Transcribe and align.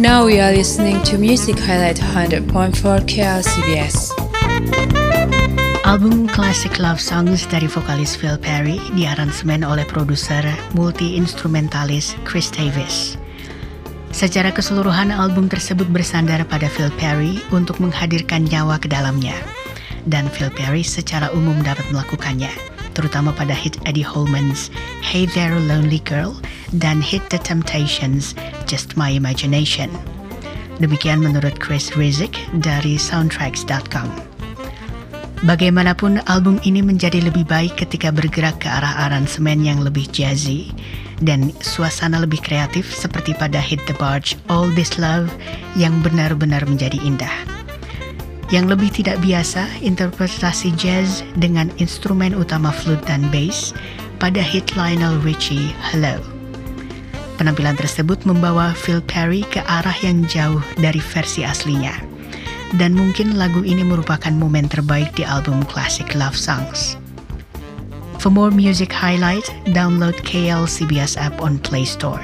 Now 0.00 0.24
we 0.24 0.40
are 0.40 0.56
listening 0.56 1.04
to 1.12 1.20
Music 1.20 1.60
Highlight 1.60 2.00
100.4 2.00 2.48
KLCBS. 3.04 4.16
Album 5.84 6.24
Classic 6.30 6.72
Love 6.80 6.96
Songs 6.96 7.44
dari 7.50 7.68
vokalis 7.68 8.16
Phil 8.16 8.40
Perry 8.40 8.80
diaransemen 8.96 9.60
oleh 9.60 9.84
produser 9.84 10.40
multi-instrumentalis 10.72 12.16
Chris 12.24 12.48
Davis. 12.48 13.20
Secara 14.08 14.48
keseluruhan 14.56 15.12
album 15.12 15.52
tersebut 15.52 15.86
bersandar 15.92 16.42
pada 16.48 16.72
Phil 16.72 16.88
Perry 16.96 17.44
untuk 17.52 17.76
menghadirkan 17.78 18.48
nyawa 18.48 18.80
ke 18.80 18.88
dalamnya. 18.88 19.36
Dan 20.08 20.32
Phil 20.32 20.48
Perry 20.48 20.80
secara 20.80 21.28
umum 21.36 21.60
dapat 21.60 21.84
melakukannya, 21.92 22.79
terutama 22.92 23.34
pada 23.34 23.54
hit 23.56 23.78
Eddie 23.86 24.06
Holman's 24.06 24.72
Hey 25.04 25.26
There 25.30 25.58
Lonely 25.58 26.02
Girl 26.06 26.36
dan 26.76 27.02
hit 27.02 27.26
The 27.28 27.40
Temptations 27.42 28.38
Just 28.70 28.94
My 28.94 29.10
Imagination. 29.12 29.90
Demikian 30.80 31.20
menurut 31.20 31.60
Chris 31.60 31.92
Rizik 31.92 32.40
dari 32.64 32.96
soundtracks.com. 32.96 34.08
Bagaimanapun 35.40 36.20
album 36.28 36.60
ini 36.68 36.84
menjadi 36.84 37.24
lebih 37.24 37.48
baik 37.48 37.80
ketika 37.80 38.12
bergerak 38.12 38.60
ke 38.60 38.68
arah 38.68 39.08
aransemen 39.08 39.64
yang 39.64 39.80
lebih 39.80 40.04
jazzy 40.12 40.68
dan 41.24 41.52
suasana 41.64 42.20
lebih 42.20 42.44
kreatif 42.44 42.92
seperti 42.92 43.32
pada 43.32 43.56
Hit 43.56 43.80
the 43.88 43.96
Barge 43.96 44.36
All 44.52 44.68
This 44.72 45.00
Love 45.00 45.32
yang 45.80 46.04
benar-benar 46.04 46.64
menjadi 46.68 47.00
indah. 47.00 47.49
Yang 48.50 48.66
lebih 48.74 48.90
tidak 48.90 49.22
biasa, 49.22 49.62
interpretasi 49.78 50.74
jazz 50.74 51.22
dengan 51.38 51.70
instrumen 51.78 52.34
utama 52.34 52.74
flute 52.74 53.06
dan 53.06 53.22
bass 53.30 53.70
pada 54.18 54.42
hit 54.42 54.74
Lionel 54.74 55.22
Richie 55.22 55.70
Hello. 55.78 56.18
Penampilan 57.38 57.78
tersebut 57.78 58.20
membawa 58.26 58.74
Phil 58.74 59.00
Perry 59.06 59.46
ke 59.46 59.62
arah 59.64 59.96
yang 60.02 60.26
jauh 60.26 60.60
dari 60.76 60.98
versi 60.98 61.46
aslinya 61.46 62.10
dan 62.78 62.94
mungkin 62.94 63.34
lagu 63.34 63.66
ini 63.66 63.82
merupakan 63.82 64.30
momen 64.30 64.70
terbaik 64.70 65.10
di 65.18 65.26
album 65.26 65.66
Classic 65.66 66.06
Love 66.14 66.38
Songs. 66.38 66.94
For 68.20 68.28
more 68.28 68.52
music 68.52 68.92
highlight, 68.92 69.48
download 69.72 70.14
KL 70.22 70.68
CBS 70.68 71.16
app 71.16 71.40
on 71.40 71.56
Play 71.64 71.88
Store. 71.88 72.20